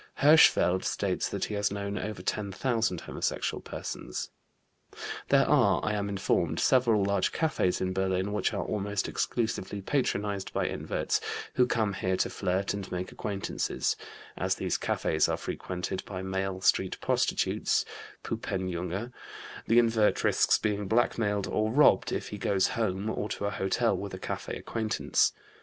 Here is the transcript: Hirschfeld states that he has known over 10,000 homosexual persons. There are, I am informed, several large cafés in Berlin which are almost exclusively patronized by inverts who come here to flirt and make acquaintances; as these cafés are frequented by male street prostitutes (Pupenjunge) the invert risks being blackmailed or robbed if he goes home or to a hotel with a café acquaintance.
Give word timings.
Hirschfeld 0.21 0.83
states 0.83 1.29
that 1.29 1.45
he 1.45 1.53
has 1.53 1.69
known 1.69 1.95
over 1.95 2.23
10,000 2.23 3.01
homosexual 3.01 3.61
persons. 3.61 4.31
There 5.29 5.45
are, 5.47 5.79
I 5.85 5.93
am 5.93 6.09
informed, 6.09 6.59
several 6.59 7.03
large 7.05 7.31
cafés 7.31 7.79
in 7.79 7.93
Berlin 7.93 8.33
which 8.33 8.51
are 8.51 8.63
almost 8.65 9.07
exclusively 9.07 9.79
patronized 9.79 10.51
by 10.53 10.65
inverts 10.65 11.21
who 11.53 11.67
come 11.67 11.93
here 11.93 12.17
to 12.17 12.31
flirt 12.31 12.73
and 12.73 12.91
make 12.91 13.11
acquaintances; 13.11 13.95
as 14.35 14.55
these 14.55 14.75
cafés 14.75 15.31
are 15.31 15.37
frequented 15.37 16.03
by 16.05 16.23
male 16.23 16.61
street 16.61 16.99
prostitutes 16.99 17.85
(Pupenjunge) 18.23 19.13
the 19.67 19.77
invert 19.77 20.23
risks 20.23 20.57
being 20.57 20.87
blackmailed 20.87 21.45
or 21.45 21.71
robbed 21.71 22.11
if 22.11 22.29
he 22.29 22.39
goes 22.39 22.69
home 22.69 23.07
or 23.07 23.29
to 23.29 23.45
a 23.45 23.51
hotel 23.51 23.95
with 23.95 24.15
a 24.15 24.19
café 24.19 24.57
acquaintance. 24.57 25.31